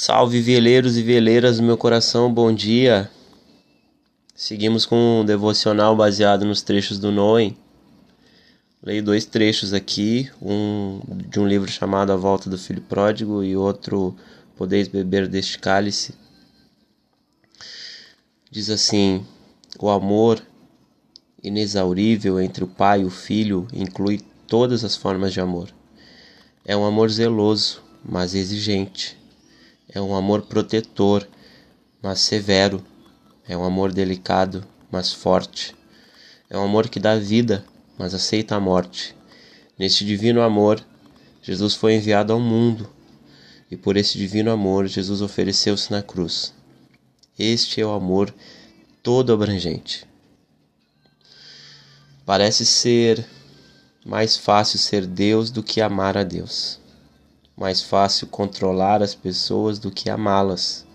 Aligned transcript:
Salve 0.00 0.40
veleiros 0.40 0.96
e 0.96 1.02
veleiras 1.02 1.56
do 1.56 1.64
meu 1.64 1.76
coração, 1.76 2.32
bom 2.32 2.54
dia. 2.54 3.10
Seguimos 4.32 4.86
com 4.86 4.94
um 4.94 5.24
devocional 5.24 5.96
baseado 5.96 6.44
nos 6.44 6.62
trechos 6.62 7.00
do 7.00 7.10
Noé. 7.10 7.52
Leio 8.80 9.02
dois 9.02 9.24
trechos 9.24 9.72
aqui, 9.72 10.30
um 10.40 11.00
de 11.28 11.40
um 11.40 11.48
livro 11.48 11.68
chamado 11.68 12.12
A 12.12 12.16
Volta 12.16 12.48
do 12.48 12.56
Filho 12.56 12.80
Pródigo 12.80 13.42
e 13.42 13.56
outro 13.56 14.14
Podeis 14.56 14.86
Beber 14.86 15.26
deste 15.26 15.58
Cálice. 15.58 16.14
Diz 18.52 18.70
assim: 18.70 19.26
O 19.80 19.90
amor 19.90 20.40
inexaurível 21.42 22.40
entre 22.40 22.62
o 22.62 22.68
pai 22.68 23.00
e 23.00 23.04
o 23.04 23.10
filho 23.10 23.66
inclui 23.72 24.20
todas 24.46 24.84
as 24.84 24.94
formas 24.94 25.32
de 25.32 25.40
amor. 25.40 25.68
É 26.64 26.76
um 26.76 26.86
amor 26.86 27.10
zeloso, 27.10 27.82
mas 28.04 28.32
exigente 28.32 29.18
é 29.88 30.00
um 30.00 30.14
amor 30.14 30.42
protetor, 30.42 31.26
mas 32.02 32.20
severo. 32.20 32.84
É 33.48 33.56
um 33.56 33.64
amor 33.64 33.92
delicado, 33.92 34.66
mas 34.90 35.12
forte. 35.12 35.74
É 36.50 36.58
um 36.58 36.64
amor 36.64 36.88
que 36.88 37.00
dá 37.00 37.16
vida, 37.16 37.64
mas 37.96 38.12
aceita 38.12 38.54
a 38.54 38.60
morte. 38.60 39.16
Neste 39.78 40.04
divino 40.04 40.42
amor, 40.42 40.84
Jesus 41.42 41.74
foi 41.74 41.94
enviado 41.94 42.32
ao 42.32 42.40
mundo, 42.40 42.90
e 43.70 43.76
por 43.76 43.96
esse 43.96 44.18
divino 44.18 44.50
amor, 44.50 44.86
Jesus 44.86 45.22
ofereceu-se 45.22 45.90
na 45.90 46.02
cruz. 46.02 46.52
Este 47.38 47.80
é 47.80 47.86
o 47.86 47.92
amor 47.92 48.34
todo 49.02 49.32
abrangente. 49.32 50.06
Parece 52.26 52.66
ser 52.66 53.24
mais 54.04 54.36
fácil 54.36 54.78
ser 54.78 55.06
Deus 55.06 55.50
do 55.50 55.62
que 55.62 55.80
amar 55.80 56.18
a 56.18 56.24
Deus. 56.24 56.78
Mais 57.58 57.82
fácil 57.82 58.28
controlar 58.28 59.02
as 59.02 59.16
pessoas 59.16 59.80
do 59.80 59.90
que 59.90 60.08
amá-las. 60.08 60.86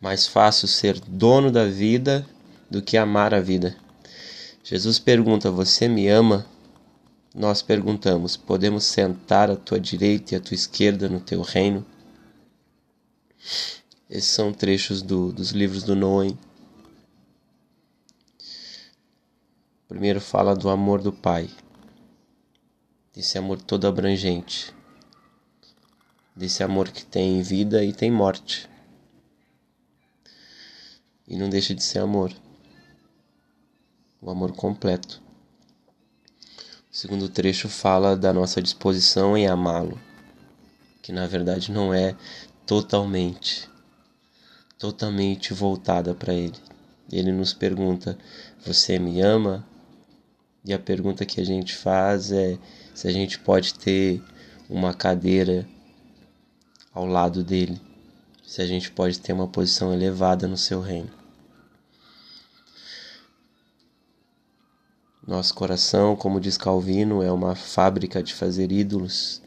Mais 0.00 0.26
fácil 0.26 0.66
ser 0.66 0.98
dono 0.98 1.52
da 1.52 1.66
vida 1.66 2.26
do 2.68 2.82
que 2.82 2.96
amar 2.96 3.32
a 3.32 3.40
vida. 3.40 3.76
Jesus 4.64 4.98
pergunta: 4.98 5.52
Você 5.52 5.86
me 5.86 6.08
ama? 6.08 6.44
Nós 7.32 7.62
perguntamos: 7.62 8.36
Podemos 8.36 8.82
sentar 8.82 9.48
à 9.48 9.54
tua 9.54 9.78
direita 9.78 10.34
e 10.34 10.36
à 10.36 10.40
tua 10.40 10.56
esquerda 10.56 11.08
no 11.08 11.20
teu 11.20 11.42
reino? 11.42 11.86
Esses 14.10 14.30
são 14.30 14.52
trechos 14.52 15.00
do, 15.00 15.32
dos 15.32 15.50
livros 15.52 15.84
do 15.84 15.94
Noé. 15.94 16.32
Primeiro 19.86 20.20
fala 20.20 20.56
do 20.56 20.68
amor 20.68 21.00
do 21.00 21.12
Pai, 21.12 21.48
desse 23.14 23.38
amor 23.38 23.62
todo 23.62 23.86
abrangente 23.86 24.74
desse 26.34 26.62
amor 26.62 26.88
que 26.88 27.04
tem 27.04 27.40
vida 27.42 27.84
e 27.84 27.92
tem 27.92 28.10
morte. 28.10 28.68
E 31.26 31.36
não 31.36 31.48
deixa 31.48 31.74
de 31.74 31.82
ser 31.82 32.00
amor. 32.00 32.32
O 34.20 34.30
amor 34.30 34.52
completo. 34.52 35.22
O 36.92 36.96
segundo 36.96 37.28
trecho 37.28 37.68
fala 37.68 38.16
da 38.16 38.32
nossa 38.32 38.60
disposição 38.60 39.36
em 39.36 39.46
amá-lo, 39.46 40.00
que 41.02 41.12
na 41.12 41.26
verdade 41.26 41.70
não 41.70 41.92
é 41.92 42.16
totalmente 42.66 43.68
totalmente 44.78 45.54
voltada 45.54 46.14
para 46.14 46.34
ele. 46.34 46.58
Ele 47.10 47.32
nos 47.32 47.52
pergunta: 47.52 48.18
"Você 48.64 48.98
me 48.98 49.20
ama?" 49.20 49.66
E 50.64 50.72
a 50.72 50.78
pergunta 50.78 51.26
que 51.26 51.40
a 51.40 51.44
gente 51.44 51.74
faz 51.74 52.32
é 52.32 52.58
se 52.94 53.08
a 53.08 53.12
gente 53.12 53.38
pode 53.38 53.74
ter 53.74 54.22
uma 54.68 54.94
cadeira 54.94 55.66
ao 56.94 57.04
lado 57.04 57.42
dele, 57.42 57.80
se 58.46 58.62
a 58.62 58.66
gente 58.66 58.90
pode 58.90 59.18
ter 59.18 59.32
uma 59.32 59.48
posição 59.48 59.92
elevada 59.92 60.46
no 60.46 60.56
seu 60.56 60.80
reino. 60.80 61.10
Nosso 65.26 65.54
coração, 65.54 66.14
como 66.14 66.38
diz 66.38 66.56
Calvino, 66.56 67.22
é 67.22 67.32
uma 67.32 67.56
fábrica 67.56 68.22
de 68.22 68.34
fazer 68.34 68.70
ídolos. 68.70 69.42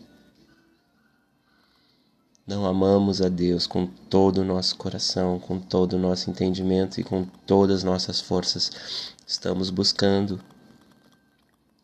Não 2.46 2.66
amamos 2.66 3.22
a 3.22 3.30
Deus 3.30 3.68
com 3.68 3.86
todo 3.86 4.40
o 4.40 4.44
nosso 4.44 4.76
coração, 4.76 5.40
com 5.40 5.60
todo 5.60 5.94
o 5.94 6.00
nosso 6.00 6.30
entendimento 6.30 7.00
e 7.00 7.04
com 7.04 7.26
todas 7.46 7.78
as 7.78 7.84
nossas 7.84 8.20
forças. 8.20 9.14
Estamos 9.26 9.70
buscando 9.70 10.42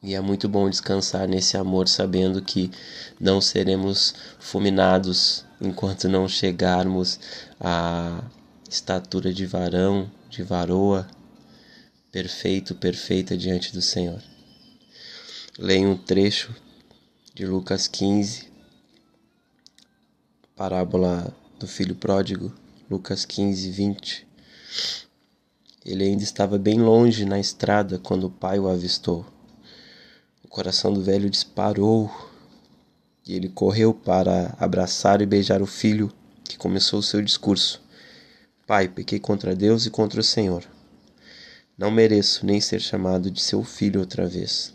e 0.04 0.16
é 0.16 0.20
muito 0.20 0.50
bom 0.50 0.70
descansar 0.70 1.30
nesse 1.30 1.56
amor, 1.56 1.88
sabendo 1.88 2.42
que 2.42 2.70
não 3.18 3.40
seremos 3.40 4.14
fulminados 4.38 5.46
enquanto 5.62 6.10
não 6.10 6.28
chegarmos 6.28 7.18
à 7.58 8.22
estatura 8.70 9.34
de 9.34 9.46
varão, 9.46 10.12
de 10.30 10.44
varoa, 10.44 11.08
perfeito, 12.12 12.76
perfeita 12.76 13.38
diante 13.38 13.72
do 13.72 13.82
Senhor. 13.82 14.22
Leio 15.58 15.92
um 15.92 15.98
trecho 15.98 16.54
de 17.34 17.46
Lucas 17.46 17.88
15, 17.88 18.52
parábola 20.54 21.34
do 21.58 21.66
filho 21.66 21.96
pródigo, 21.96 22.54
Lucas 22.92 23.24
15, 23.24 23.72
20. 23.72 24.28
Ele 25.86 26.04
ainda 26.04 26.24
estava 26.24 26.58
bem 26.58 26.82
longe 26.82 27.24
na 27.24 27.40
estrada 27.40 27.98
quando 27.98 28.26
o 28.26 28.32
pai 28.32 28.60
o 28.60 28.68
avistou 28.68 29.26
coração 30.54 30.94
do 30.94 31.02
velho 31.02 31.32
disparou 31.32 32.12
e 33.26 33.36
ele 33.36 33.50
correu 33.50 33.92
para 33.92 34.56
abraçar 34.60 35.20
e 35.20 35.26
beijar 35.26 35.64
o 35.64 35.66
filho 35.66 36.14
que 36.44 36.60
começou 36.60 37.00
o 37.00 37.04
seu 37.04 37.24
discurso. 37.24 37.82
Pai, 38.68 38.88
pequei 38.88 39.20
contra 39.20 39.56
Deus 39.56 39.88
e 39.88 39.90
contra 39.90 40.20
o 40.20 40.24
Senhor. 40.24 40.64
Não 41.76 41.90
mereço 41.90 42.46
nem 42.46 42.62
ser 42.62 42.80
chamado 42.80 43.32
de 43.32 43.42
seu 43.42 43.64
filho 43.64 44.00
outra 44.00 44.28
vez. 44.28 44.72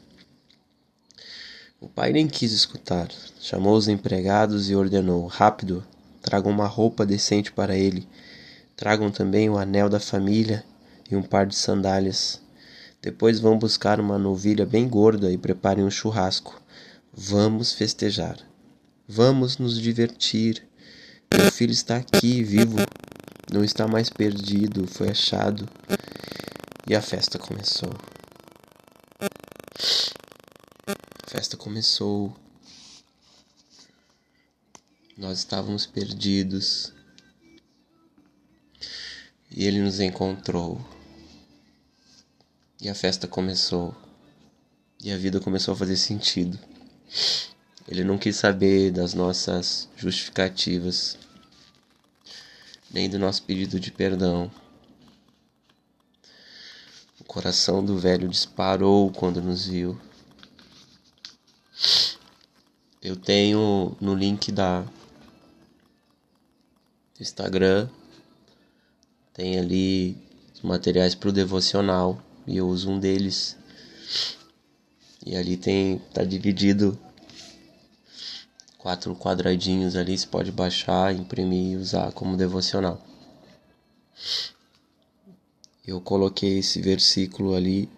O 1.81 1.89
pai 1.89 2.13
nem 2.13 2.27
quis 2.27 2.51
escutar. 2.51 3.09
Chamou 3.41 3.77
os 3.77 3.87
empregados 3.87 4.69
e 4.69 4.75
ordenou: 4.75 5.29
Rápido, 5.29 5.87
tragam 6.21 6.51
uma 6.51 6.67
roupa 6.67 7.07
decente 7.07 7.53
para 7.53 7.77
ele. 7.77 8.09
Tragam 8.75 9.13
também 9.13 9.49
o 9.49 9.57
anel 9.57 9.89
da 9.89 10.01
família 10.01 10.65
e 11.09 11.15
um 11.15 11.23
par 11.23 11.47
de 11.47 11.55
sandálias. 11.55 12.41
Depois 13.01 13.39
vão 13.39 13.57
buscar 13.57 14.01
uma 14.01 14.19
novilha 14.19 14.67
bem 14.67 14.89
gorda 14.89 15.31
e 15.31 15.39
preparem 15.39 15.85
um 15.85 15.91
churrasco. 15.91 16.61
Vamos 17.13 17.73
festejar. 17.73 18.39
Vamos 19.07 19.57
nos 19.57 19.81
divertir. 19.81 20.67
Meu 21.33 21.51
filho 21.53 21.73
está 21.73 21.97
aqui, 21.97 22.43
vivo. 22.43 22.77
Não 23.53 23.63
está 23.63 23.87
mais 23.87 24.11
perdido, 24.11 24.87
foi 24.87 25.11
achado. 25.11 25.69
E 26.89 26.95
a 26.95 27.01
festa 27.01 27.39
começou. 27.39 27.93
A 30.87 31.31
festa 31.31 31.57
começou. 31.57 32.37
Nós 35.17 35.39
estávamos 35.39 35.87
perdidos. 35.87 36.93
E 39.51 39.65
ele 39.65 39.81
nos 39.81 40.01
encontrou. 40.01 40.98
E 42.81 42.89
a 42.89 42.95
festa 42.95 43.27
começou. 43.27 43.93
E 45.03 45.11
a 45.11 45.17
vida 45.17 45.41
começou 45.41 45.75
a 45.75 45.77
fazer 45.77 45.97
sentido. 45.97 46.57
Ele 47.89 48.05
não 48.05 48.17
quis 48.17 48.37
saber 48.37 48.93
das 48.93 49.15
nossas 49.15 49.89
justificativas, 49.97 51.19
nem 52.89 53.11
do 53.11 53.19
nosso 53.19 53.43
pedido 53.43 53.81
de 53.81 53.91
perdão. 53.91 54.49
O 57.19 57.25
coração 57.25 57.85
do 57.85 57.99
velho 57.99 58.29
disparou 58.29 59.11
quando 59.11 59.43
nos 59.43 59.67
viu. 59.67 60.01
Eu 63.03 63.17
tenho 63.17 63.97
no 64.01 64.15
link 64.15 64.53
da 64.53 64.85
Instagram, 67.19 67.89
tem 69.33 69.59
ali 69.59 70.17
os 70.55 70.61
materiais 70.61 71.17
para 71.17 71.31
o 71.31 71.33
devocional 71.33 72.23
e 72.49 72.57
eu 72.57 72.67
uso 72.67 72.91
um 72.91 72.99
deles. 72.99 73.57
E 75.25 75.37
ali 75.37 75.57
tem 75.57 75.99
tá 76.13 76.25
dividido 76.25 76.99
quatro 78.79 79.15
quadradinhos 79.15 79.95
ali, 79.95 80.17
você 80.17 80.27
pode 80.27 80.51
baixar, 80.51 81.15
imprimir 81.15 81.73
e 81.73 81.77
usar 81.77 82.11
como 82.13 82.37
devocional. 82.37 83.05
Eu 85.87 86.01
coloquei 86.01 86.59
esse 86.59 86.81
versículo 86.81 87.55
ali 87.55 87.89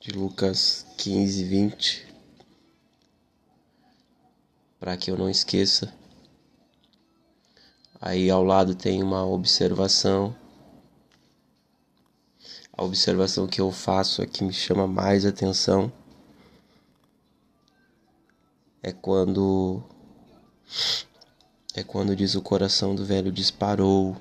de 0.00 0.12
Lucas 0.12 0.86
15, 0.96 1.44
20 1.44 2.14
para 4.78 4.98
que 4.98 5.10
eu 5.10 5.16
não 5.16 5.30
esqueça. 5.30 5.92
Aí 8.06 8.28
ao 8.28 8.44
lado 8.44 8.74
tem 8.74 9.02
uma 9.02 9.24
observação. 9.24 10.36
A 12.70 12.84
observação 12.84 13.46
que 13.46 13.62
eu 13.62 13.72
faço 13.72 14.26
que 14.26 14.44
me 14.44 14.52
chama 14.52 14.86
mais 14.86 15.24
atenção 15.24 15.90
é 18.82 18.92
quando 18.92 19.82
é 21.74 21.82
quando 21.82 22.14
diz 22.14 22.34
o 22.34 22.42
coração 22.42 22.94
do 22.94 23.06
velho 23.06 23.32
disparou. 23.32 24.14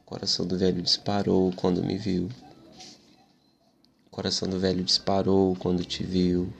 O 0.00 0.04
coração 0.04 0.44
do 0.44 0.58
velho 0.58 0.82
disparou 0.82 1.52
quando 1.52 1.80
me 1.80 1.96
viu. 1.96 2.28
O 4.06 4.10
coração 4.10 4.48
do 4.48 4.58
velho 4.58 4.82
disparou 4.82 5.54
quando 5.54 5.84
te 5.84 6.02
viu. 6.02 6.52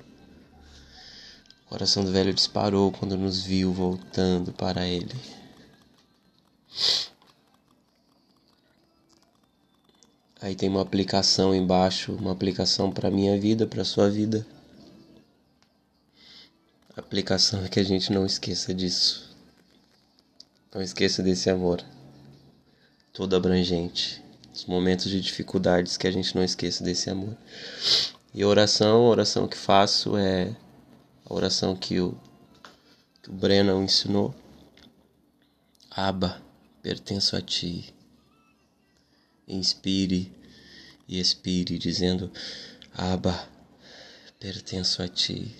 Coração 1.73 2.05
do 2.05 2.13
velho 2.13 2.35
disparou 2.35 2.93
quando 2.93 3.17
nos 3.17 3.43
viu 3.43 3.73
voltando 3.73 4.53
para 4.53 4.87
ele. 4.87 5.17
Aí 10.43 10.55
tem 10.55 10.69
uma 10.69 10.83
aplicação 10.83 11.55
embaixo, 11.55 12.13
uma 12.13 12.31
aplicação 12.31 12.93
para 12.93 13.11
minha 13.11 13.41
vida, 13.41 13.67
para 13.67 13.87
sua 13.87 14.11
vida. 14.11 14.47
A 16.95 17.01
aplicação 17.01 17.65
é 17.65 17.69
que 17.71 17.81
a 17.81 17.85
gente 17.85 18.13
não 18.13 18.27
esqueça 18.27 18.75
disso. 18.75 19.35
Não 20.75 20.83
esqueça 20.83 21.23
desse 21.23 21.49
amor. 21.49 21.83
Todo 23.15 23.35
abrangente. 23.35 24.23
Os 24.55 24.67
momentos 24.67 25.09
de 25.09 25.23
dificuldades 25.23 25.97
que 25.97 26.07
a 26.07 26.13
gente 26.13 26.37
não 26.37 26.45
esqueça 26.45 26.85
desse 26.85 27.09
amor. 27.09 27.35
E 28.35 28.45
oração, 28.45 29.07
a 29.07 29.09
oração 29.09 29.49
que 29.49 29.57
faço 29.57 30.19
é 30.19 30.55
oração 31.34 31.75
que 31.75 31.99
o, 32.00 32.19
que 33.23 33.31
o 33.31 33.32
Brennan 33.32 33.82
ensinou. 33.82 34.34
Aba, 35.90 36.43
pertenço 36.82 37.37
a 37.37 37.40
ti. 37.40 37.93
Inspire 39.49 40.31
e 41.08 41.19
expire, 41.19 41.79
dizendo: 41.79 42.31
Aba, 42.94 43.49
pertenço 44.38 45.02
a 45.02 45.08
ti. 45.08 45.56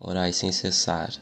Orai 0.00 0.32
sem 0.32 0.52
cessar. 0.52 1.12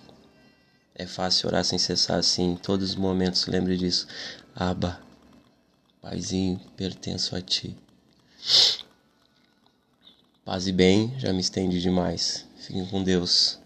É 0.95 1.07
fácil 1.07 1.49
orar 1.49 1.65
sem 1.65 1.79
cessar, 1.79 2.23
sim. 2.23 2.53
Em 2.53 2.57
todos 2.57 2.91
os 2.91 2.97
momentos, 2.97 3.47
lembre 3.47 3.77
disso. 3.77 4.07
Aba, 4.55 5.01
Paizinho, 6.01 6.59
pertenço 6.77 7.35
a 7.35 7.41
ti. 7.41 7.77
Paz 10.47 10.69
e 10.69 10.73
bem, 10.73 11.13
já 11.19 11.33
me 11.33 11.41
estende 11.41 11.83
demais. 11.83 12.47
Fiquem 12.57 12.87
com 12.87 13.03
Deus. 13.03 13.59